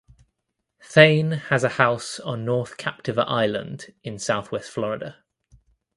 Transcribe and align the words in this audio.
Thain 0.81 1.29
has 1.31 1.63
a 1.63 1.69
house 1.77 2.19
on 2.19 2.43
North 2.43 2.75
Captiva 2.77 3.23
Island 3.27 3.93
in 4.03 4.17
south 4.17 4.51
west 4.51 4.71
Florida. 4.71 5.17